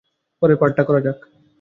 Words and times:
পরের 0.41 0.57
পার্টটা 0.61 0.83
করা 0.87 0.99
যাক। 1.05 1.17